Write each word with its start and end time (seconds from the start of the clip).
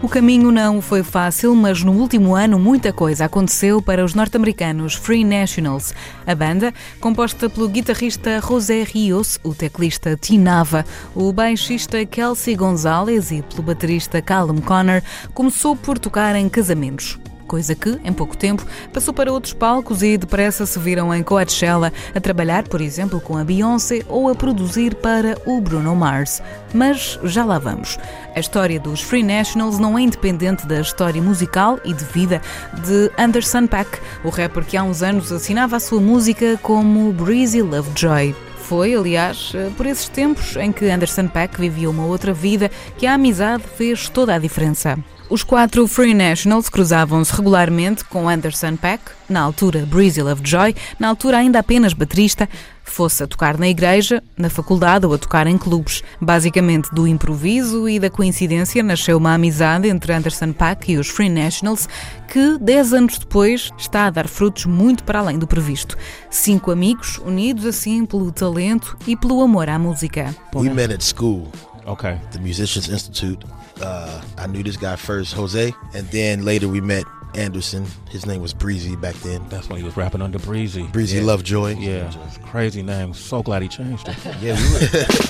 O 0.00 0.08
caminho 0.08 0.50
não 0.50 0.80
foi 0.80 1.02
fácil, 1.02 1.54
mas 1.54 1.82
no 1.82 1.92
último 1.92 2.34
ano 2.34 2.58
muita 2.58 2.92
coisa 2.92 3.26
aconteceu 3.26 3.82
para 3.82 4.04
os 4.04 4.14
norte-americanos 4.14 4.94
Free 4.94 5.22
Nationals. 5.22 5.92
A 6.26 6.34
banda, 6.34 6.72
composta 6.98 7.50
pelo 7.50 7.68
guitarrista 7.68 8.40
José 8.40 8.84
Rios, 8.84 9.38
o 9.42 9.54
teclista 9.54 10.16
Tinava, 10.16 10.84
o 11.14 11.32
baixista 11.32 12.06
Kelsey 12.06 12.56
Gonzalez 12.56 13.30
e 13.30 13.42
pelo 13.42 13.62
baterista 13.62 14.22
Callum 14.22 14.62
Connor, 14.62 15.02
começou 15.34 15.76
por 15.76 15.98
tocar 15.98 16.34
em 16.36 16.48
casamentos 16.48 17.18
coisa 17.48 17.74
que, 17.74 17.98
em 18.04 18.12
pouco 18.12 18.36
tempo, 18.36 18.64
passou 18.92 19.12
para 19.12 19.32
outros 19.32 19.54
palcos 19.54 20.02
e 20.02 20.16
depressa 20.16 20.66
se 20.66 20.78
viram 20.78 21.12
em 21.12 21.22
Coachella 21.22 21.92
a 22.14 22.20
trabalhar, 22.20 22.68
por 22.68 22.80
exemplo, 22.80 23.20
com 23.20 23.36
a 23.36 23.42
Beyoncé 23.42 24.04
ou 24.06 24.28
a 24.28 24.34
produzir 24.34 24.94
para 24.94 25.36
o 25.46 25.60
Bruno 25.60 25.96
Mars. 25.96 26.42
Mas 26.72 27.18
já 27.24 27.44
lá 27.44 27.58
vamos. 27.58 27.98
A 28.36 28.38
história 28.38 28.78
dos 28.78 29.00
Free 29.00 29.22
Nationals 29.22 29.78
não 29.78 29.98
é 29.98 30.02
independente 30.02 30.66
da 30.66 30.80
história 30.80 31.20
musical 31.20 31.80
e 31.84 31.92
de 31.94 32.04
vida 32.04 32.40
de 32.84 33.10
Anderson 33.18 33.66
Paak, 33.66 33.98
o 34.22 34.28
rapper 34.28 34.64
que 34.64 34.76
há 34.76 34.84
uns 34.84 35.02
anos 35.02 35.32
assinava 35.32 35.76
a 35.76 35.80
sua 35.80 36.00
música 36.00 36.58
como 36.62 37.12
Breezy 37.12 37.62
Lovejoy. 37.62 38.47
Foi, 38.68 38.94
aliás, 38.94 39.52
por 39.78 39.86
esses 39.86 40.10
tempos 40.10 40.54
em 40.56 40.70
que 40.70 40.90
Anderson 40.90 41.26
Paak 41.26 41.58
vivia 41.58 41.88
uma 41.88 42.04
outra 42.04 42.34
vida 42.34 42.70
que 42.98 43.06
a 43.06 43.14
amizade 43.14 43.62
fez 43.78 44.10
toda 44.10 44.34
a 44.34 44.38
diferença. 44.38 44.98
Os 45.30 45.42
quatro 45.42 45.86
Free 45.86 46.12
Nationals 46.12 46.68
cruzavam-se 46.68 47.34
regularmente 47.34 48.04
com 48.04 48.28
Anderson 48.28 48.76
Paak, 48.76 49.04
na 49.26 49.40
altura 49.40 49.86
Breezy 49.86 50.20
Lovejoy, 50.20 50.74
na 50.98 51.08
altura 51.08 51.38
ainda 51.38 51.58
apenas 51.58 51.94
baterista, 51.94 52.46
fosse 52.90 53.22
a 53.22 53.26
tocar 53.26 53.58
na 53.58 53.68
igreja, 53.68 54.22
na 54.36 54.50
faculdade 54.50 55.06
ou 55.06 55.14
a 55.14 55.18
tocar 55.18 55.46
em 55.46 55.56
clubes. 55.56 56.02
Basicamente, 56.20 56.88
do 56.92 57.06
improviso 57.06 57.88
e 57.88 57.98
da 57.98 58.10
coincidência 58.10 58.82
nasceu 58.82 59.18
uma 59.18 59.34
amizade 59.34 59.88
entre 59.88 60.12
Anderson 60.12 60.52
Paak 60.52 60.92
e 60.92 60.98
os 60.98 61.08
Free 61.08 61.28
Nationals 61.28 61.88
que, 62.28 62.58
dez 62.58 62.92
anos 62.92 63.18
depois, 63.18 63.70
está 63.78 64.06
a 64.06 64.10
dar 64.10 64.28
frutos 64.28 64.66
muito 64.66 65.04
para 65.04 65.20
além 65.20 65.38
do 65.38 65.46
previsto. 65.46 65.96
Cinco 66.30 66.70
amigos 66.70 67.18
unidos 67.18 67.64
assim 67.64 68.04
pelo 68.04 68.30
talento 68.30 68.96
e 69.06 69.16
pelo 69.16 69.40
amor 69.42 69.68
à 69.68 69.78
música. 69.78 70.34
We 70.54 70.70
met 70.70 70.92
at 70.92 71.02
school. 71.02 71.48
Okay. 71.86 72.16
The 72.32 72.38
Musicians 72.38 72.88
Institute. 72.88 73.46
uh, 73.82 74.20
I 74.36 74.46
knew 74.46 74.62
this 74.62 74.76
guy 74.76 74.96
first, 74.96 75.34
Jose, 75.34 75.72
and 75.94 76.06
then 76.10 76.44
later 76.44 76.68
we 76.68 76.80
met 76.80 77.04
Anderson. 77.34 77.86
His 78.10 78.26
name 78.26 78.40
was 78.40 78.54
Breezy 78.54 78.96
back 78.96 79.14
then. 79.16 79.46
That's 79.48 79.68
when 79.68 79.78
he 79.78 79.84
was 79.84 79.96
rapping 79.96 80.22
under 80.22 80.38
Breezy. 80.38 80.84
Breezy 80.84 81.18
yeah. 81.18 81.24
Lovejoy. 81.24 81.76
Yeah, 81.78 82.12
crazy 82.44 82.82
name. 82.82 83.14
So 83.14 83.42
glad 83.42 83.62
he 83.62 83.68
changed 83.68 84.08
it. 84.08 84.16
yeah, 84.40 84.56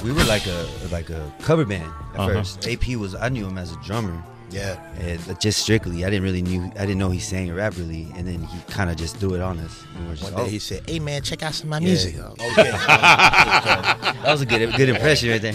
we 0.05 0.13
were, 0.13 0.15
we 0.15 0.21
were 0.21 0.29
like 0.29 0.47
a 0.47 0.69
like 0.91 1.11
a 1.11 1.33
cover 1.41 1.65
band 1.65 1.93
at 2.15 2.21
uh-huh. 2.21 2.29
first. 2.29 2.69
AP 2.69 2.97
was 2.97 3.15
I 3.15 3.29
knew 3.29 3.47
him 3.47 3.59
as 3.59 3.73
a 3.73 3.77
drummer. 3.83 4.23
Yeah, 4.51 4.83
and 4.99 5.41
just 5.41 5.61
strictly. 5.61 6.05
I 6.05 6.11
didn't 6.11 6.23
really 6.23 6.41
knew. 6.41 6.65
I 6.77 6.87
didn't 6.87 6.99
know 6.99 7.11
he 7.11 7.19
sang 7.19 7.53
rap 7.53 7.77
really, 7.77 8.09
and 8.17 8.27
then 8.27 8.43
he 8.45 8.59
kind 8.73 8.89
of 8.89 8.97
just 8.97 9.17
threw 9.19 9.35
it 9.35 9.43
on 9.43 9.59
us. 9.59 9.83
One 10.23 10.33
day 10.35 10.43
oh. 10.43 10.45
he 10.47 10.59
said, 10.59 10.89
"Hey 10.89 11.01
man, 11.01 11.21
check 11.23 11.43
out 11.43 11.55
some 11.55 11.67
of 11.67 11.71
my 11.71 11.79
yeah. 11.79 11.87
music." 11.87 12.15
Okay, 12.19 12.71
that 12.71 14.25
was 14.27 14.41
a 14.41 14.47
good 14.47 14.75
good 14.75 14.89
impression 14.89 15.31
right 15.31 15.43
there. 15.43 15.55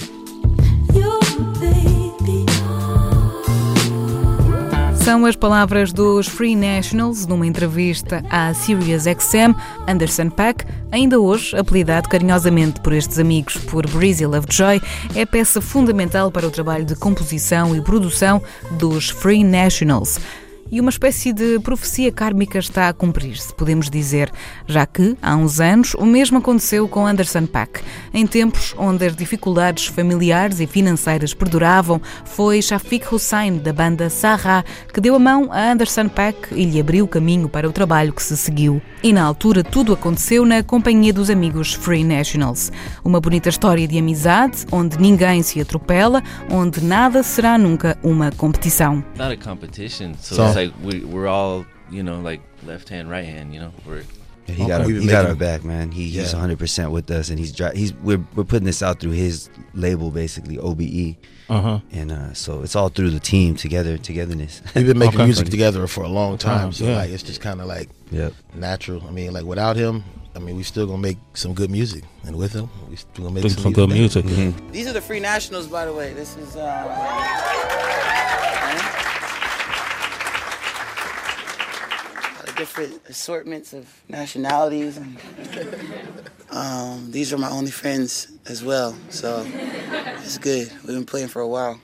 São 5.04 5.26
as 5.26 5.36
palavras 5.36 5.92
dos 5.92 6.30
Free 6.30 6.56
Nationals 6.56 7.28
numa 7.28 7.46
entrevista 7.46 8.24
à 8.30 8.54
Sirius 8.54 9.04
XM. 9.04 9.54
Anderson 9.86 10.30
Paak, 10.30 10.64
ainda 10.94 11.20
hoje 11.20 11.58
apelidado 11.58 12.08
carinhosamente 12.08 12.80
por 12.80 12.94
estes 12.94 13.20
amigos 13.20 13.58
por 13.58 13.86
Breezy 13.90 14.26
Lovejoy, 14.26 14.82
é 15.14 15.26
peça 15.26 15.60
fundamental 15.60 16.32
para 16.32 16.48
o 16.48 16.52
trabalho 16.52 16.86
de 16.86 16.96
composição 16.96 17.76
e 17.76 17.82
produção 17.82 18.42
dos 18.80 19.10
Free 19.10 19.44
Nationals 19.44 20.22
e 20.74 20.82
uma 20.82 20.90
espécie 20.90 21.32
de 21.32 21.60
profecia 21.60 22.12
kármica 22.12 22.58
está 22.58 22.90
a 22.90 22.94
cumprir-se, 22.94 23.54
podemos 23.54 23.92
dizer, 23.92 24.32
já 24.66 24.88
que, 24.88 25.16
há 25.22 25.36
uns 25.36 25.60
anos, 25.60 25.94
o 25.94 26.04
mesmo 26.04 26.40
aconteceu 26.40 26.88
com 26.88 27.06
Anderson 27.06 27.46
Paak. 27.46 27.80
Em 28.12 28.26
tempos 28.26 28.74
onde 28.76 29.06
as 29.06 29.16
dificuldades 29.16 29.86
familiares 29.86 30.60
e 30.60 30.66
financeiras 30.66 31.32
perduravam, 31.32 32.02
foi 32.26 32.60
Shafiq 32.60 33.14
Hussain, 33.14 33.60
da 33.60 33.72
banda 33.72 34.10
Sahra, 34.10 34.66
que 34.92 35.00
deu 35.00 35.14
a 35.14 35.20
mão 35.20 35.52
a 35.52 35.72
Anderson 35.74 36.10
Paak 36.10 36.56
e 36.56 36.66
lhe 36.66 36.80
abriu 36.80 37.06
o 37.06 37.08
caminho 37.08 37.48
para 37.48 37.70
o 37.70 37.72
trabalho 37.72 38.12
que 38.12 38.24
se 38.24 38.36
seguiu. 38.36 38.82
E 39.04 39.14
na 39.14 39.24
altura 39.24 39.64
tudo 39.64 39.94
aconteceu 39.94 40.44
na 40.44 40.64
companhia 40.64 41.14
dos 41.14 41.30
amigos 41.30 41.76
Free 41.76 42.04
Nationals. 42.04 42.72
Uma 43.06 43.20
bonita 43.22 43.50
história 43.50 43.88
de 43.88 44.00
amizade, 44.00 44.66
onde 44.72 44.98
ninguém 44.98 45.44
se 45.44 45.62
atropela, 45.62 46.24
onde 46.50 46.84
nada 46.84 47.22
será 47.22 47.60
nunca 47.60 47.96
uma 48.02 48.32
competição. 48.32 49.04
Not 49.16 49.34
a 49.34 49.38
competition, 49.38 50.14
so, 50.20 50.34
so 50.36 50.63
like 50.66 50.74
we 50.82 51.04
we're 51.04 51.28
all 51.28 51.66
you 51.90 52.04
know 52.04 52.20
like 52.20 52.42
left 52.66 52.90
hand, 52.90 53.10
right 53.10 53.26
hand. 53.26 53.54
You 53.54 53.62
know, 53.62 53.74
we're 53.86 54.04
yeah, 54.48 54.56
he 54.56 54.68
got 54.68 54.82
our, 54.82 54.90
he 54.90 55.08
got 55.08 55.26
our 55.26 55.36
back, 55.36 55.64
man. 55.64 55.92
He, 55.92 56.06
yeah. 56.06 56.24
He's 56.24 56.34
100 56.34 56.60
percent 56.60 56.92
with 56.92 57.10
us, 57.12 57.30
and 57.30 57.40
he's 57.40 57.58
he's 57.74 57.94
we're 57.94 58.24
we're 58.36 58.44
putting 58.44 58.66
this 58.66 58.84
out 58.84 59.00
through 59.00 59.12
his 59.12 59.50
label, 59.74 60.12
basically 60.12 60.60
OBE. 60.60 61.16
Uh-huh. 61.50 61.80
And 61.92 62.12
uh, 62.12 62.34
so 62.34 62.64
it's 62.64 62.76
all 62.76 62.90
through 62.90 63.12
the 63.12 63.20
team 63.20 63.56
together, 63.56 63.98
togetherness. 63.98 64.62
We've 64.76 64.88
been 64.88 64.98
making 64.98 65.20
okay. 65.20 65.26
music 65.26 65.50
together 65.50 65.86
for 65.88 66.04
a 66.04 66.08
long 66.08 66.38
time, 66.38 66.72
so 66.72 66.86
yeah. 66.86 66.98
like 66.98 67.12
it's 67.12 67.24
just 67.24 67.42
kind 67.42 67.62
of 67.62 67.68
like 67.68 67.90
yep. 68.12 68.34
natural. 68.54 69.04
I 69.08 69.12
mean, 69.12 69.34
like 69.34 69.44
without 69.44 69.76
him, 69.76 70.04
I 70.36 70.40
mean, 70.40 70.56
we 70.56 70.64
still 70.64 70.88
gonna 70.88 70.98
make 70.98 71.18
some 71.34 71.54
good 71.54 71.70
music, 71.70 72.04
and 72.26 72.36
with 72.36 72.54
him, 72.54 72.70
we 72.90 72.96
still 72.96 73.26
gonna 73.26 73.42
make 73.42 73.52
some, 73.52 73.64
some, 73.64 73.74
good 73.74 73.90
music. 73.90 74.26
Mm-hmm. 74.26 74.72
These 74.72 74.88
are 74.88 74.94
the 74.94 75.02
Free 75.02 75.20
Nationals, 75.20 75.68
by 75.68 75.86
the 75.86 75.94
way. 75.94 76.14
This 76.14 76.36
is. 76.38 76.56
Uh, 76.56 79.00
different 82.56 83.02
assortments 83.08 83.74
of 83.74 83.88
nationalities. 84.10 84.98
And, 84.98 85.18
um, 86.52 87.12
these 87.12 87.34
are 87.34 87.38
my 87.38 87.50
only 87.50 87.72
friends 87.72 88.28
as 88.48 88.64
well, 88.64 88.96
so 89.10 89.46
it's 90.24 90.38
good. 90.38 90.72
We've 90.86 90.96
been 90.96 91.06
playing 91.06 91.30
for 91.30 91.42
a 91.42 91.48
while. 91.48 91.80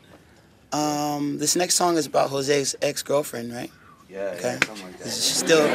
Um, 0.72 1.40
this 1.40 1.56
next 1.56 1.76
song 1.76 1.98
is 1.98 2.06
about 2.06 2.30
Jose's 2.30 2.76
ex-girlfriend, 2.82 3.52
right? 3.52 3.72
Yeah. 4.10 4.36
Okay. 4.38 4.58
Yeah, 4.62 4.84
like 4.84 4.98
that. 5.00 5.08
Is 5.08 5.26
she 5.26 5.34
still? 5.34 5.66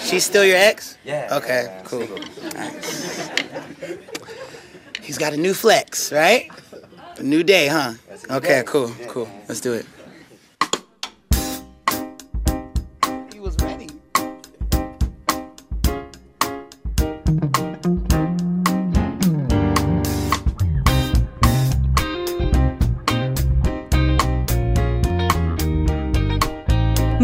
She's 0.00 0.24
still 0.24 0.44
your 0.44 0.56
ex? 0.56 0.98
Yeah. 1.04 1.28
Okay. 1.32 1.64
Yeah, 1.64 1.82
cool. 1.84 2.06
Nice. 2.54 3.30
He's 5.02 5.18
got 5.18 5.32
a 5.32 5.36
new 5.36 5.54
flex, 5.54 6.12
right? 6.12 6.50
A 7.16 7.22
new 7.22 7.42
day, 7.42 7.68
huh? 7.68 7.94
Okay. 8.30 8.62
Cool. 8.66 8.92
Cool. 9.08 9.28
Let's 9.48 9.60
do 9.60 9.72
it. 9.72 9.86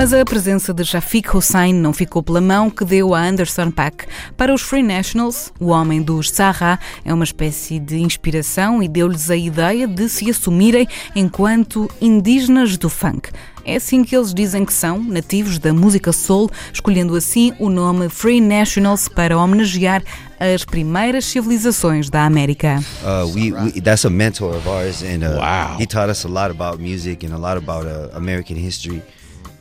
Mas 0.01 0.15
a 0.15 0.25
presença 0.25 0.73
de 0.73 0.83
Shafiq 0.83 1.37
Hussain 1.37 1.75
não 1.75 1.93
ficou 1.93 2.23
pela 2.23 2.41
mão 2.41 2.71
que 2.71 2.87
deu 2.87 3.15
a 3.15 3.21
Anderson 3.21 3.71
Paak. 3.71 4.07
Para 4.35 4.55
os 4.55 4.63
Free 4.63 4.83
Nationals, 4.83 5.53
o 5.61 5.67
homem 5.67 6.01
dos 6.01 6.31
Sahara 6.31 6.81
é 7.05 7.13
uma 7.13 7.23
espécie 7.23 7.79
de 7.79 7.99
inspiração 7.99 8.83
e 8.83 8.89
deu-lhes 8.89 9.31
a 9.31 9.37
ideia 9.37 9.87
de 9.87 10.09
se 10.09 10.31
assumirem 10.31 10.89
enquanto 11.15 11.87
indígenas 12.01 12.79
do 12.79 12.89
funk. 12.89 13.29
É 13.63 13.77
assim 13.77 14.03
que 14.03 14.17
eles 14.17 14.33
dizem 14.33 14.65
que 14.65 14.73
são, 14.73 15.05
nativos 15.05 15.59
da 15.59 15.71
música 15.71 16.13
soul, 16.13 16.51
escolhendo 16.73 17.15
assim 17.15 17.53
o 17.59 17.69
nome 17.69 18.09
Free 18.09 18.41
Nationals 18.41 19.07
para 19.07 19.37
homenagear 19.37 20.03
as 20.39 20.65
primeiras 20.65 21.27
civilizações 21.27 22.09
da 22.09 22.25
América. 22.25 22.83
Uh, 23.03 23.31
we, 23.35 23.53
we, 23.53 23.83
that's 23.83 24.07
a 24.07 24.11
mentor 24.11 24.57
of 24.57 24.67
ours 24.67 25.03
and 25.03 25.23
uh, 25.23 25.37
wow. 25.37 25.77
he 25.79 25.85
taught 25.85 26.11
us 26.11 26.25
a 26.25 26.29
lot 26.29 26.51
about 26.51 26.81
music 26.81 27.23
and 27.23 27.35
a 27.35 27.39
lot 27.39 27.59
about 27.59 27.87
uh, 27.87 28.09
American 28.17 28.57
history. 28.57 29.03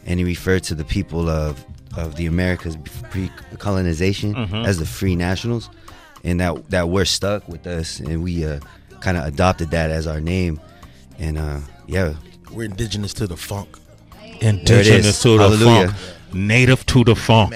And 0.06 0.20
he 0.20 0.26
referred 0.26 0.64
to 0.64 0.76
the 0.76 0.84
people 0.86 1.30
of 1.30 1.64
of 1.98 2.16
the 2.16 2.26
Americas 2.28 2.78
pre-colonization 3.10 4.36
mm-hmm. 4.36 4.56
as 4.56 4.78
the 4.78 4.86
free 4.86 5.16
nationals, 5.16 5.70
and 6.24 6.40
that 6.40 6.70
that 6.70 6.90
we're 6.90 7.06
stuck 7.06 7.48
with 7.48 7.66
us, 7.68 8.00
and 8.00 8.24
we 8.24 8.46
uh, 8.46 8.60
kind 9.00 9.18
of 9.18 9.26
adopted 9.26 9.72
that 9.72 9.90
as 9.90 10.08
our 10.08 10.22
name, 10.22 10.60
and 11.18 11.38
uh, 11.38 11.60
yeah, 11.88 12.14
we're 12.52 12.66
indigenous 12.66 13.14
to 13.16 13.28
the 13.28 13.38
funk. 13.38 13.78
Indigenous 14.42 15.22
to 15.22 15.38
the 15.38 15.50
Hallelujah. 15.50 15.88
funk, 15.90 16.34
native 16.34 16.86
to 16.88 17.04
the 17.04 17.16
funk. 17.16 17.56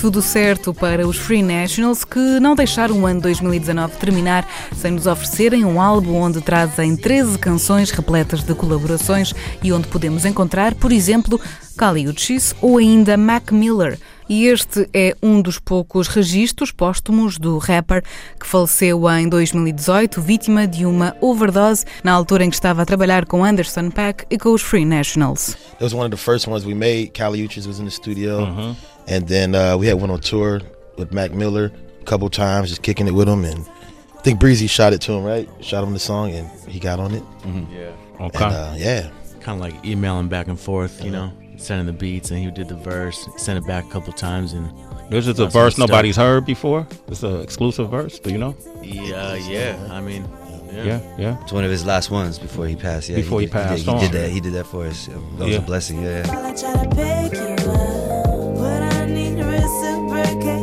Tudo 0.00 0.22
certo 0.22 0.72
para 0.72 1.06
os 1.06 1.18
Free 1.18 1.42
Nationals 1.42 2.04
que 2.04 2.18
não 2.40 2.54
deixaram 2.54 3.02
o 3.02 3.06
ano 3.06 3.20
2019 3.20 3.98
terminar 3.98 4.48
sem 4.74 4.92
nos 4.92 5.06
oferecerem 5.06 5.62
um 5.62 5.78
álbum 5.78 6.16
onde 6.16 6.40
trazem 6.40 6.96
13 6.96 7.38
canções 7.38 7.90
repletas 7.90 8.42
de 8.42 8.54
colaborações 8.54 9.34
e 9.62 9.70
onde 9.70 9.88
podemos 9.88 10.24
encontrar, 10.24 10.74
por 10.74 10.90
exemplo, 10.90 11.38
Kali 11.76 12.08
Uchis 12.08 12.54
ou 12.62 12.78
ainda 12.78 13.18
Mac 13.18 13.52
Miller. 13.52 13.98
E 14.26 14.46
este 14.46 14.88
é 14.94 15.14
um 15.20 15.42
dos 15.42 15.58
poucos 15.58 16.06
registros 16.06 16.70
póstumos 16.70 17.36
do 17.36 17.58
rapper 17.58 18.04
que 18.38 18.46
faleceu 18.46 19.10
em 19.10 19.28
2018, 19.28 20.22
vítima 20.22 20.68
de 20.68 20.86
uma 20.86 21.16
overdose 21.20 21.84
na 22.04 22.12
altura 22.12 22.44
em 22.44 22.48
que 22.48 22.54
estava 22.54 22.82
a 22.82 22.86
trabalhar 22.86 23.26
com 23.26 23.44
Anderson 23.44 23.90
Paak 23.90 24.24
e 24.30 24.38
com 24.38 24.50
os 24.50 24.62
Free 24.62 24.84
Nationals. 24.84 25.56
It 25.74 25.82
was 25.82 25.92
one 25.92 26.04
of 26.04 26.10
the 26.10 26.16
first 26.16 26.46
ones 26.46 26.64
we 26.64 26.74
made. 26.74 27.08
Kali 27.08 27.44
Uchis 27.44 27.66
was 27.66 27.80
in 27.80 27.84
the 27.84 27.90
studio, 27.90 28.42
uh 28.42 28.48
-huh. 28.48 28.76
And 29.10 29.28
then 29.28 29.54
uh, 29.54 29.76
we 29.76 29.86
had 29.86 30.00
one 30.00 30.10
on 30.10 30.20
tour 30.20 30.60
with 30.96 31.12
Mac 31.12 31.32
Miller 31.32 31.70
a 32.00 32.04
couple 32.04 32.30
times, 32.30 32.70
just 32.70 32.82
kicking 32.82 33.06
it 33.06 33.12
with 33.12 33.28
him. 33.28 33.44
And 33.44 33.68
I 34.16 34.22
think 34.22 34.40
Breezy 34.40 34.66
shot 34.66 34.92
it 34.92 35.00
to 35.02 35.12
him, 35.12 35.24
right? 35.24 35.48
Shot 35.60 35.84
him 35.84 35.92
the 35.92 35.98
song, 35.98 36.32
and 36.32 36.48
he 36.68 36.80
got 36.80 36.98
on 36.98 37.14
it. 37.14 37.22
Mm 37.44 37.52
-hmm. 37.52 37.66
Yeah. 37.74 38.26
Okay. 38.26 38.44
And, 38.44 38.54
uh, 38.54 38.74
yeah. 38.76 39.10
Kind 39.44 39.60
of 39.60 39.66
like 39.66 39.76
emailing 39.84 40.28
back 40.28 40.48
and 40.48 40.58
forth, 40.58 41.04
you 41.04 41.10
know 41.10 41.30
sending 41.60 41.86
the 41.86 41.92
beats, 41.92 42.30
and 42.30 42.40
he 42.40 42.50
did 42.50 42.68
the 42.68 42.76
verse, 42.76 43.28
sent 43.36 43.58
it 43.58 43.66
back 43.66 43.84
a 43.84 43.88
couple 43.88 44.12
times, 44.12 44.52
and 44.52 44.72
this 45.10 45.26
is 45.26 45.38
a 45.38 45.46
verse 45.46 45.78
nobody's 45.78 46.16
heard 46.16 46.44
before. 46.46 46.86
It's 47.08 47.22
an 47.22 47.40
exclusive 47.40 47.90
verse. 47.90 48.18
Do 48.18 48.30
you 48.30 48.38
know? 48.38 48.56
Yeah, 48.82 49.34
yeah. 49.34 49.88
I 49.90 50.00
mean, 50.00 50.28
yeah. 50.72 50.84
yeah, 50.84 51.16
yeah. 51.18 51.42
It's 51.42 51.52
one 51.52 51.64
of 51.64 51.70
his 51.70 51.84
last 51.84 52.10
ones 52.10 52.38
before 52.38 52.66
he 52.66 52.76
passed. 52.76 53.08
Yeah, 53.08 53.16
before 53.16 53.40
he, 53.40 53.46
did, 53.46 53.52
he 53.52 53.62
passed, 53.62 53.84
he 53.84 53.92
did, 53.92 54.00
he 54.00 54.08
did, 54.08 54.12
that. 54.12 54.30
He 54.30 54.40
did 54.40 54.52
that 54.54 54.66
for 54.66 54.86
us. 54.86 55.06
That 55.06 55.18
was 55.38 55.48
yeah. 55.48 55.58
a 55.58 55.62
blessing. 55.62 56.02
Yeah. 56.02 56.22
time 56.54 57.49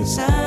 to 0.07 0.47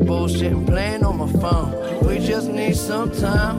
the 0.00 0.04
bullshit 0.06 0.52
and 0.52 0.66
playing 0.66 1.04
on 1.04 1.18
my 1.18 1.30
phone. 1.40 2.06
We 2.06 2.18
just 2.18 2.48
need 2.48 2.76
some 2.76 3.10
time. 3.10 3.58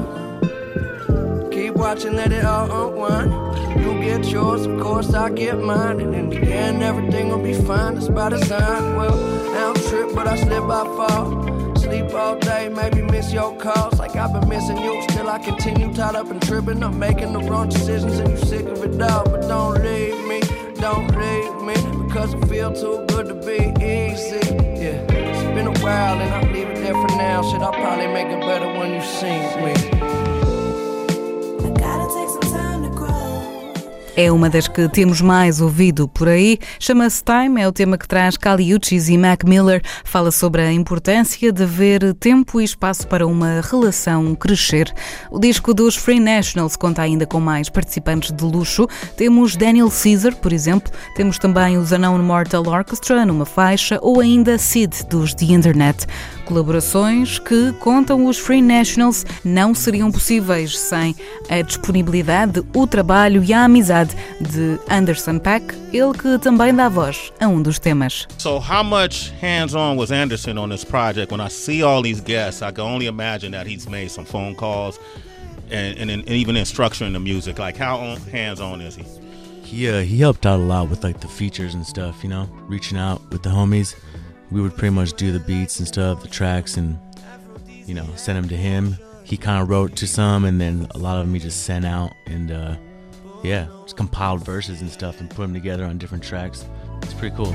Keep 1.52 1.76
watching, 1.76 2.16
let 2.16 2.32
it 2.32 2.44
all 2.44 2.70
unwind. 2.90 3.32
You 3.80 3.94
get 4.02 4.26
yours, 4.26 4.66
of 4.66 4.80
course 4.80 5.14
I 5.14 5.30
get 5.30 5.60
mine. 5.60 6.02
And 6.02 6.14
in 6.16 6.30
the 6.30 6.42
end, 6.42 6.84
everything 6.84 7.30
will 7.30 7.44
be 7.44 7.54
fine. 7.54 7.96
That's 7.96 8.10
by 8.10 8.30
design. 8.30 8.96
Well, 8.96 9.14
I 9.56 9.74
don't 9.74 9.88
trip, 9.88 10.16
but 10.16 10.28
I 10.28 10.36
slip, 10.36 10.64
I 10.64 10.84
fall 10.84 11.52
sleep 11.78 12.14
all 12.14 12.38
day, 12.38 12.70
maybe 12.70 13.02
miss 13.02 13.34
your 13.34 13.58
calls 13.58 14.00
like 14.00 14.16
I've 14.16 14.32
been 14.32 14.48
missing 14.48 14.78
you. 14.78 15.02
Still, 15.10 15.28
I 15.28 15.40
continue 15.40 15.92
tied 15.94 16.16
up 16.16 16.30
and 16.30 16.42
tripping 16.42 16.82
up, 16.84 16.94
making 16.94 17.34
the 17.34 17.40
wrong 17.40 17.70
decisions, 17.70 18.20
and 18.20 18.30
you 18.30 18.38
sick 18.38 18.66
of 18.68 18.84
it 18.84 19.02
all. 19.02 19.26
But 19.26 19.42
don't 19.42 19.84
leave 19.84 20.24
me, 20.28 20.40
don't 20.76 21.08
leave 21.18 21.56
me, 21.68 22.06
because 22.06 22.36
I 22.36 22.40
feel 22.48 22.72
too 22.72 23.11
I'll 27.72 27.80
probably 27.80 28.08
make 28.08 28.28
it 28.28 28.42
better 28.42 28.68
when 28.68 28.94
you 28.96 29.02
see 29.02 29.40
me. 29.64 30.02
É 34.18 34.30
uma 34.30 34.50
das 34.50 34.68
que 34.68 34.90
temos 34.90 35.22
mais 35.22 35.62
ouvido 35.62 36.06
por 36.06 36.28
aí. 36.28 36.60
Chama-se 36.78 37.24
Time, 37.24 37.62
é 37.62 37.68
o 37.68 37.72
tema 37.72 37.98
que 37.98 38.08
traz 38.08 38.36
Kali 38.36 38.76
Uchis 38.76 39.08
e 39.08 39.18
Mac 39.18 39.46
Miller. 39.46 39.82
Fala 40.04 40.32
sobre 40.32 40.62
a 40.62 40.72
importância 40.72 41.52
de 41.52 41.64
haver 41.64 42.14
tempo 42.16 42.60
e 42.60 42.66
espaço 42.66 43.08
para 43.08 43.26
uma 43.26 43.62
relação 43.62 44.36
crescer. 44.36 44.94
O 45.32 45.40
disco 45.40 45.74
dos 45.74 45.96
Free 45.96 46.20
Nationals 46.20 46.76
conta 46.76 47.02
ainda 47.02 47.26
com 47.26 47.40
mais 47.40 47.70
participantes 47.70 48.34
de 48.34 48.44
luxo. 48.44 48.86
Temos 49.16 49.56
Daniel 49.56 49.90
Caesar, 49.90 50.36
por 50.36 50.52
exemplo. 50.52 50.92
Temos 51.16 51.38
também 51.40 51.78
os 51.78 51.94
Unknown 51.94 52.20
Mortal 52.20 52.68
Orchestra 52.68 53.26
numa 53.26 53.46
faixa 53.46 53.98
ou 54.02 54.20
ainda 54.20 54.58
Sid 54.58 55.06
dos 55.10 55.34
The 55.34 55.46
Internet. 55.46 56.06
Colaborações 56.52 57.40
que, 57.40 57.72
contam 57.80 58.26
os 58.26 58.38
Free 58.38 58.62
Nationals, 58.62 59.26
não 59.42 59.74
seriam 59.74 60.12
possíveis 60.12 60.78
sem 60.78 61.16
a 61.50 61.62
disponibilidade, 61.62 62.62
o 62.76 62.86
trabalho 62.86 63.42
e 63.42 63.54
a 63.54 63.64
amizade 63.64 64.14
de 64.42 64.78
Anderson 64.94 65.40
Paak, 65.40 65.74
ele 65.94 66.12
que 66.12 66.38
também 66.40 66.76
dá 66.76 66.90
voz 66.90 67.32
a 67.40 67.48
um 67.48 67.62
dos 67.62 67.80
temas. 67.80 68.28
So 68.38 68.60
how 68.60 68.84
much 68.84 69.32
hands-on 69.42 69.96
was 69.96 70.12
Anderson 70.12 70.58
on 70.58 70.68
this 70.68 70.84
project? 70.84 71.32
When 71.32 71.40
I 71.40 71.50
see 71.50 71.84
all 71.84 72.04
these 72.04 72.20
guests, 72.22 72.62
I 72.62 72.74
can 72.74 72.84
only 72.84 73.08
imagine 73.08 73.52
that 73.52 73.66
he's 73.66 73.88
made 73.88 74.10
some 74.10 74.26
phone 74.26 74.54
calls 74.54 75.00
and, 75.72 75.98
and, 75.98 76.12
and 76.12 76.30
even 76.30 76.58
in 76.58 76.66
structuring 76.66 77.14
the 77.14 77.22
music. 77.22 77.60
Like 77.60 77.78
how 77.78 78.18
hands-on 78.30 78.82
is 78.82 78.98
he? 78.98 79.06
He, 79.64 79.88
uh, 79.88 80.02
he 80.02 80.18
helped 80.18 80.46
out 80.46 80.60
a 80.60 80.64
lot 80.64 80.90
with 80.90 81.02
like 81.02 81.22
the 81.22 81.30
features 81.30 81.76
and 81.76 81.88
stuff, 81.88 82.26
you 82.26 82.30
know, 82.30 82.50
reaching 82.68 82.98
out 82.98 83.22
with 83.32 83.42
the 83.42 83.52
homies. 83.52 83.96
We 84.52 84.62
would 84.62 84.76
pretty 84.76 84.94
much 84.94 85.14
do 85.14 85.32
the 85.32 85.40
beats 85.40 85.80
and 85.80 85.88
stuff, 85.88 86.22
the 86.22 86.28
tracks, 86.28 86.78
and 86.78 87.00
you 87.86 87.94
know, 87.94 88.08
send 88.16 88.38
them 88.38 88.50
to 88.50 88.58
him. 88.58 88.98
He 89.24 89.38
kind 89.38 89.62
of 89.62 89.70
wrote 89.70 89.96
to 89.98 90.08
some, 90.08 90.46
and 90.46 90.60
then 90.60 90.88
a 90.92 90.98
lot 90.98 91.18
of 91.18 91.26
them 91.26 91.34
he 91.34 91.40
just 91.40 91.64
sent 91.64 91.86
out, 91.86 92.12
and 92.28 92.52
uh, 92.52 92.76
yeah, 93.44 93.68
just 93.84 93.98
compiled 93.98 94.46
verses 94.46 94.82
and 94.82 94.90
stuff 94.90 95.20
and 95.20 95.30
put 95.30 95.44
them 95.44 95.54
together 95.54 95.86
on 95.86 95.98
different 95.98 96.24
tracks. 96.24 96.66
It's 97.02 97.14
pretty 97.14 97.36
cool. 97.36 97.52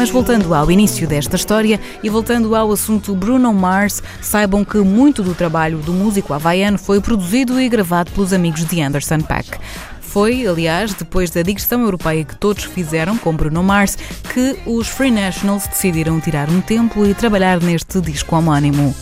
Mas 0.00 0.08
voltando 0.08 0.54
ao 0.54 0.70
início 0.70 1.06
desta 1.06 1.36
história 1.36 1.78
e 2.02 2.08
voltando 2.08 2.56
ao 2.56 2.72
assunto 2.72 3.14
Bruno 3.14 3.52
Mars, 3.52 4.02
saibam 4.22 4.64
que 4.64 4.78
muito 4.78 5.22
do 5.22 5.34
trabalho 5.34 5.76
do 5.76 5.92
músico 5.92 6.32
havaiano 6.32 6.78
foi 6.78 7.02
produzido 7.02 7.60
e 7.60 7.68
gravado 7.68 8.10
pelos 8.12 8.32
amigos 8.32 8.64
de 8.64 8.80
Anderson 8.80 9.20
Paak. 9.20 9.58
Foi, 10.00 10.46
aliás, 10.46 10.94
depois 10.94 11.28
da 11.28 11.42
digressão 11.42 11.82
europeia 11.82 12.24
que 12.24 12.34
todos 12.34 12.64
fizeram 12.64 13.18
com 13.18 13.36
Bruno 13.36 13.62
Mars, 13.62 13.98
que 14.32 14.58
os 14.64 14.88
Free 14.88 15.10
Nationals 15.10 15.66
decidiram 15.66 16.18
tirar 16.18 16.48
um 16.48 16.62
tempo 16.62 17.04
e 17.04 17.12
trabalhar 17.12 17.60
neste 17.60 18.00
disco 18.00 18.34
homónimo. 18.34 18.94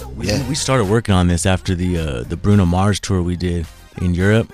We 0.48 0.56
started 0.56 0.90
working 0.90 1.14
on 1.14 1.28
this 1.28 1.46
after 1.46 1.76
the 1.76 1.96
uh, 1.96 2.24
the 2.24 2.34
Bruno 2.34 2.66
Mars 2.66 2.98
tour 2.98 3.22
we 3.22 3.36
did 3.36 3.68
in 4.02 4.16
Europe, 4.16 4.52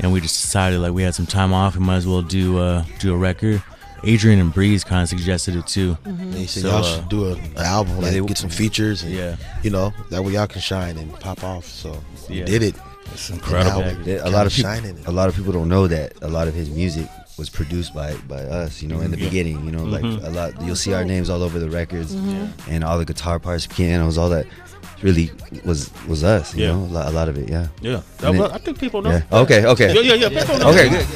and 0.00 0.12
we 0.12 0.20
just 0.20 0.40
decided 0.40 0.78
like 0.78 0.94
we 0.94 1.02
had 1.02 1.16
some 1.16 1.26
time 1.26 1.52
off, 1.52 1.76
we 1.76 1.84
might 1.84 1.98
as 1.98 2.06
well 2.06 2.22
do 2.22 2.60
uh, 2.60 2.84
do 3.00 3.12
a 3.12 3.18
record. 3.18 3.60
Adrian 4.04 4.40
and 4.40 4.52
Breeze 4.52 4.84
kind 4.84 5.02
of 5.02 5.08
suggested 5.08 5.56
it 5.56 5.66
too. 5.66 5.96
Mm-hmm. 6.04 6.32
They 6.32 6.46
said 6.46 6.62
so, 6.62 6.68
y'all 6.68 6.82
should 6.82 7.04
uh, 7.04 7.08
do 7.08 7.32
an 7.32 7.56
album, 7.56 8.00
like 8.00 8.14
yeah, 8.14 8.20
get 8.20 8.38
some 8.38 8.50
features, 8.50 9.02
and, 9.02 9.12
yeah, 9.12 9.36
you 9.62 9.70
know 9.70 9.92
that 10.10 10.22
way 10.22 10.32
y'all 10.32 10.46
can 10.46 10.60
shine 10.60 10.96
and 10.96 11.12
pop 11.20 11.44
off. 11.44 11.64
So 11.64 11.96
we 12.28 12.40
yeah. 12.40 12.44
did 12.44 12.62
it. 12.62 12.74
It's 13.12 13.30
incredible. 13.30 13.82
a 13.82 14.30
lot 14.30 14.46
of 14.46 14.52
people, 14.52 14.70
a 15.06 15.12
lot 15.12 15.28
of 15.28 15.36
people 15.36 15.52
don't 15.52 15.68
know 15.68 15.86
that 15.86 16.14
a 16.22 16.28
lot 16.28 16.48
of 16.48 16.54
his 16.54 16.70
music 16.70 17.08
was 17.38 17.48
produced 17.48 17.94
by 17.94 18.14
by 18.28 18.42
us. 18.42 18.82
You 18.82 18.88
know, 18.88 19.00
in 19.00 19.10
the 19.10 19.18
yeah. 19.18 19.24
beginning, 19.26 19.64
you 19.64 19.72
know, 19.72 19.84
mm-hmm. 19.84 20.18
like 20.18 20.24
a 20.24 20.30
lot. 20.30 20.62
You'll 20.62 20.76
see 20.76 20.94
our 20.94 21.04
names 21.04 21.30
all 21.30 21.42
over 21.42 21.58
the 21.58 21.70
records, 21.70 22.14
mm-hmm. 22.14 22.70
and 22.70 22.82
all 22.82 22.98
the 22.98 23.04
guitar 23.04 23.38
parts, 23.38 23.66
pianos, 23.66 24.18
all 24.18 24.30
that. 24.30 24.46
Really 25.02 25.32
was 25.64 25.90
was 26.06 26.22
us, 26.22 26.54
you 26.54 26.62
yeah. 26.62 26.70
know, 26.70 26.78
a 26.78 26.92
lot, 26.94 27.08
a 27.08 27.10
lot, 27.10 27.28
of 27.28 27.36
it, 27.36 27.48
yeah. 27.48 27.66
Yeah, 27.80 28.02
I 28.22 28.58
think 28.58 28.78
people 28.78 29.02
know. 29.02 29.10
Yeah. 29.10 29.40
Okay, 29.40 29.66
okay. 29.66 29.92
Yeah, 29.92 30.14
yeah, 30.14 30.28
yeah. 30.28 30.68
Okay, 30.68 30.90
good. 30.90 31.06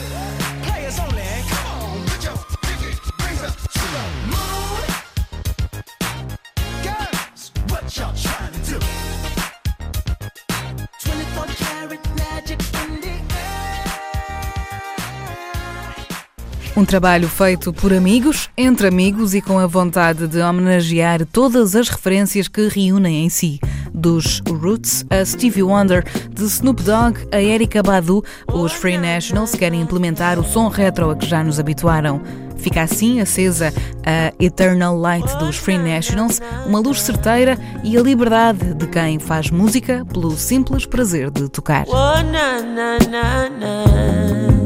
Um 16.77 16.85
trabalho 16.85 17.27
feito 17.27 17.73
por 17.73 17.91
amigos, 17.91 18.51
entre 18.55 18.87
amigos 18.87 19.35
e 19.35 19.41
com 19.41 19.59
a 19.59 19.67
vontade 19.67 20.29
de 20.29 20.39
homenagear 20.41 21.25
todas 21.25 21.75
as 21.75 21.89
referências 21.89 22.49
que 22.49 22.69
reúnem 22.69 23.25
em 23.25 23.31
si. 23.31 23.59
Dos 23.95 24.43
Roots 24.47 25.03
a 25.09 25.25
Stevie 25.25 25.63
Wonder, 25.63 26.05
de 26.31 26.45
Snoop 26.45 26.83
Dogg 26.83 27.19
a 27.33 27.41
Erika 27.41 27.83
Badu, 27.83 28.23
os 28.53 28.73
Free 28.73 28.99
Nationals 28.99 29.53
querem 29.53 29.81
implementar 29.81 30.39
o 30.39 30.45
som 30.45 30.69
retro 30.69 31.09
a 31.09 31.17
que 31.17 31.25
já 31.25 31.43
nos 31.43 31.59
habituaram. 31.59 32.21
Fica 32.59 32.83
assim 32.83 33.23
acesa 33.23 33.73
a 34.05 34.35
Eternal 34.39 34.99
Light 34.99 35.35
dos 35.39 35.57
Free 35.57 35.79
Nationals, 35.79 36.43
uma 36.67 36.79
luz 36.79 37.01
certeira 37.01 37.59
e 37.83 37.97
a 37.97 38.03
liberdade 38.03 38.75
de 38.75 38.87
quem 38.87 39.19
faz 39.19 39.51
música 39.51 40.05
pelo 40.13 40.37
simples 40.37 40.85
prazer 40.85 41.31
de 41.31 41.49
tocar. 41.49 41.87
Oh, 41.89 42.23
na, 42.23 42.61
na, 42.61 42.99
na, 43.09 44.66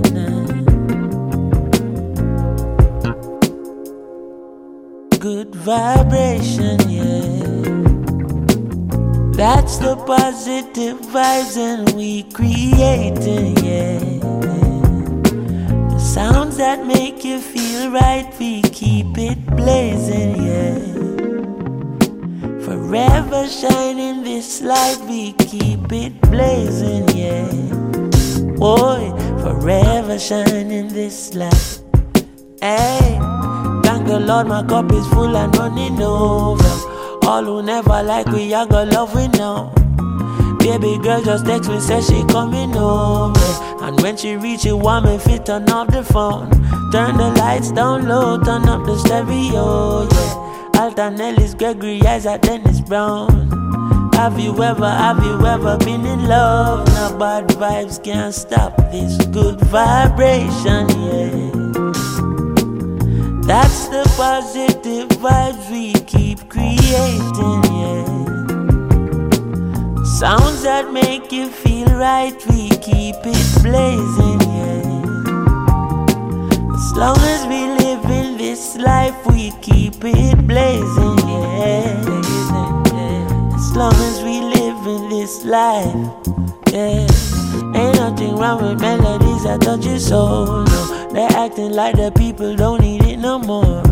good 5.30 5.54
vibration, 5.54 6.78
yeah. 6.90 7.30
That's 9.40 9.78
the 9.78 9.94
positive 10.04 10.98
vibes 11.14 11.56
and 11.56 11.88
we 11.92 12.24
creating, 12.38 13.56
yeah. 13.64 14.00
The 15.92 16.00
sounds 16.00 16.56
that 16.56 16.84
make 16.84 17.24
you 17.24 17.38
feel 17.38 17.92
right, 17.92 18.28
we 18.40 18.62
keep 18.62 19.16
it 19.18 19.38
blazing, 19.60 20.32
yeah. 20.50 20.80
Forever 22.66 23.46
shining 23.46 24.24
this 24.24 24.60
light, 24.62 24.98
we 25.08 25.34
keep 25.34 25.92
it 25.92 26.20
blazing, 26.22 27.08
yeah. 27.22 27.46
Boy, 28.58 29.00
forever 29.44 30.18
shining 30.18 30.88
this 30.88 31.34
light. 31.34 31.80
Hey. 32.60 33.59
The 34.10 34.18
Lord, 34.18 34.48
my 34.48 34.64
cup 34.64 34.90
is 34.92 35.06
full 35.06 35.36
and 35.36 35.56
running 35.56 36.02
over. 36.02 36.64
All 37.22 37.44
who 37.44 37.62
never 37.62 38.02
like 38.02 38.26
we, 38.26 38.52
I 38.52 38.66
got 38.66 38.88
love 38.88 39.14
we 39.14 39.28
know. 39.28 39.72
Baby 40.58 40.98
girl 41.00 41.22
just 41.22 41.46
text 41.46 41.70
me, 41.70 41.78
say 41.78 42.00
she 42.00 42.24
coming 42.24 42.76
over. 42.76 43.38
And 43.84 44.00
when 44.02 44.16
she 44.16 44.34
reach 44.34 44.66
it, 44.66 44.72
want 44.72 45.04
me 45.04 45.16
fit 45.16 45.46
turn 45.46 45.70
off 45.70 45.92
the 45.92 46.02
phone. 46.02 46.50
Turn 46.90 47.18
the 47.18 47.32
lights 47.38 47.70
down 47.70 48.08
low, 48.08 48.36
turn 48.42 48.68
up 48.68 48.84
the 48.84 48.98
stereo, 48.98 50.08
yeah. 50.10 50.80
Alton 50.82 51.20
Ellis, 51.20 51.54
Gregory 51.54 52.02
Isaac, 52.02 52.40
Dennis 52.42 52.80
Brown. 52.80 54.10
Have 54.14 54.40
you 54.40 54.60
ever, 54.60 54.90
have 54.90 55.24
you 55.24 55.46
ever 55.46 55.78
been 55.78 56.04
in 56.04 56.26
love? 56.26 56.84
Now 56.88 57.16
bad 57.16 57.46
vibes 57.50 58.02
can't 58.02 58.34
stop 58.34 58.76
this 58.90 59.24
good 59.26 59.60
vibration, 59.60 60.88
yeah. 60.98 62.09
That's 63.50 63.88
the 63.88 64.04
positive 64.16 65.08
vibes 65.18 65.68
we 65.72 65.92
keep 66.04 66.48
creating, 66.48 67.62
yeah. 67.80 68.04
Sounds 70.04 70.62
that 70.62 70.92
make 70.92 71.32
you 71.32 71.48
feel 71.48 71.88
right, 71.88 72.32
we 72.46 72.68
keep 72.78 73.16
it 73.26 73.62
blazing, 73.64 74.40
yeah. 74.54 74.86
As 76.76 76.92
long 76.94 77.18
as 77.18 77.44
we 77.48 77.66
live 77.82 78.04
in 78.04 78.36
this 78.38 78.76
life, 78.76 79.16
we 79.26 79.50
keep 79.62 79.96
it 80.04 80.46
blazing, 80.46 81.18
yeah. 81.26 81.98
As 83.56 83.74
long 83.74 83.94
as 83.94 84.22
we 84.22 84.42
live 84.42 84.86
in 84.86 85.08
this 85.08 85.44
life, 85.44 85.92
yeah. 86.70 87.04
Ain't 87.74 87.96
nothing 87.96 88.36
wrong 88.36 88.62
with 88.62 88.80
melodies 88.80 89.42
that 89.42 89.60
touch 89.62 89.84
your 89.86 89.98
soul, 89.98 90.62
no. 90.62 90.99
They're 91.12 91.28
acting 91.30 91.72
like 91.72 91.96
the 91.96 92.12
people 92.12 92.54
don't 92.54 92.80
need 92.80 93.02
it 93.04 93.16
no 93.16 93.38
more. 93.38 93.82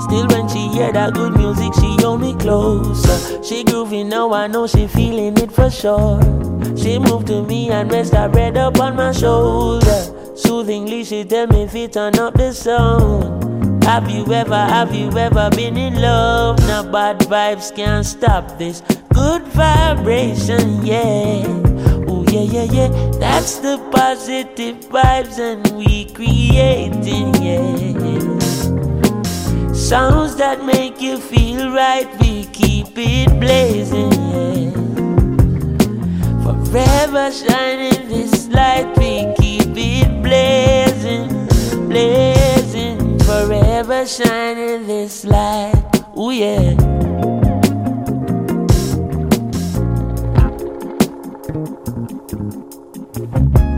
Still, 0.00 0.26
when 0.28 0.48
she 0.48 0.68
hear 0.68 0.92
that 0.92 1.12
good 1.14 1.36
music, 1.36 1.74
she 1.74 1.96
hold 2.00 2.20
me 2.20 2.34
closer. 2.34 3.42
She 3.42 3.62
groovy 3.62 4.06
now, 4.06 4.32
I 4.32 4.46
know 4.46 4.66
she 4.66 4.86
feeling 4.86 5.36
it 5.36 5.52
for 5.52 5.70
sure. 5.70 6.20
She 6.76 6.98
moved 6.98 7.26
to 7.26 7.42
me 7.42 7.70
and 7.70 7.92
rest 7.92 8.14
her 8.14 8.30
head 8.30 8.56
up 8.56 8.80
on 8.80 8.96
my 8.96 9.12
shoulder. 9.12 10.02
Soothingly, 10.34 11.04
she 11.04 11.24
tell 11.24 11.46
me 11.46 11.64
if 11.64 11.74
it 11.74 11.92
turn 11.92 12.18
up 12.18 12.34
the 12.34 12.52
sound. 12.52 13.84
Have 13.84 14.08
you 14.10 14.24
ever, 14.32 14.54
have 14.54 14.94
you 14.94 15.10
ever 15.18 15.50
been 15.50 15.76
in 15.76 16.00
love? 16.00 16.58
Now 16.60 16.82
bad 16.90 17.18
vibes 17.20 17.74
can't 17.74 18.06
stop 18.06 18.56
this 18.58 18.80
good 19.12 19.42
vibration, 19.48 20.86
yeah 20.86 21.71
yeah, 22.32 22.62
yeah, 22.62 22.72
yeah. 22.72 22.88
That's 23.18 23.58
the 23.58 23.76
positive 23.90 24.76
vibes 24.86 25.38
and 25.38 25.66
we 25.76 26.06
creating, 26.06 27.34
yeah. 27.42 28.38
Sounds 29.74 30.36
that 30.36 30.64
make 30.64 31.00
you 31.00 31.18
feel 31.18 31.70
right, 31.72 32.08
we 32.20 32.46
keep 32.46 32.96
it 32.96 33.28
blazing, 33.38 34.12
yeah. 34.32 34.70
Forever 36.42 37.30
shining 37.30 38.08
this 38.08 38.48
light, 38.48 38.96
we 38.96 39.34
keep 39.38 39.76
it 39.76 40.22
blazing, 40.22 41.28
blazing. 41.88 43.18
Forever 43.20 44.06
shining 44.06 44.86
this 44.86 45.26
light, 45.26 45.74
oh 46.16 46.30
yeah. 46.30 46.72
Bye. 53.26 53.71